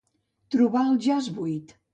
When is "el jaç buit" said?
0.93-1.79